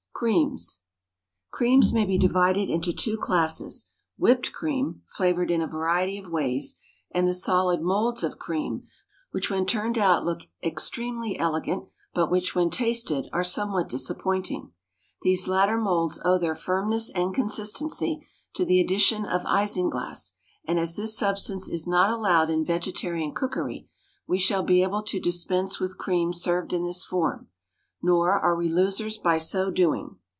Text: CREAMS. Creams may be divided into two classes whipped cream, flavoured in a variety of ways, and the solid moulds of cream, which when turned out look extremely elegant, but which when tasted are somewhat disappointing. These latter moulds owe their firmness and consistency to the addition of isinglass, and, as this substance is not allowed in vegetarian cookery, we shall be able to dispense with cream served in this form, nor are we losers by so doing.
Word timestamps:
CREAMS. 0.13 0.81
Creams 1.49 1.91
may 1.91 2.05
be 2.05 2.15
divided 2.19 2.69
into 2.69 2.93
two 2.93 3.17
classes 3.17 3.87
whipped 4.19 4.53
cream, 4.53 5.01
flavoured 5.07 5.49
in 5.49 5.63
a 5.63 5.67
variety 5.67 6.15
of 6.19 6.31
ways, 6.31 6.75
and 7.09 7.27
the 7.27 7.33
solid 7.33 7.81
moulds 7.81 8.21
of 8.23 8.37
cream, 8.37 8.85
which 9.31 9.49
when 9.49 9.65
turned 9.65 9.97
out 9.97 10.23
look 10.23 10.41
extremely 10.61 11.39
elegant, 11.39 11.87
but 12.13 12.29
which 12.29 12.53
when 12.53 12.69
tasted 12.69 13.29
are 13.33 13.43
somewhat 13.43 13.89
disappointing. 13.89 14.71
These 15.23 15.47
latter 15.47 15.79
moulds 15.79 16.19
owe 16.23 16.37
their 16.37 16.53
firmness 16.53 17.09
and 17.09 17.33
consistency 17.33 18.21
to 18.53 18.63
the 18.63 18.79
addition 18.79 19.25
of 19.25 19.41
isinglass, 19.47 20.33
and, 20.67 20.79
as 20.79 20.95
this 20.95 21.17
substance 21.17 21.67
is 21.67 21.87
not 21.87 22.11
allowed 22.11 22.51
in 22.51 22.63
vegetarian 22.63 23.33
cookery, 23.33 23.89
we 24.27 24.37
shall 24.37 24.61
be 24.61 24.83
able 24.83 25.01
to 25.01 25.19
dispense 25.19 25.79
with 25.79 25.97
cream 25.97 26.31
served 26.31 26.73
in 26.73 26.83
this 26.83 27.03
form, 27.03 27.47
nor 28.03 28.31
are 28.31 28.55
we 28.55 28.67
losers 28.67 29.19
by 29.19 29.37
so 29.37 29.69
doing. 29.69 30.17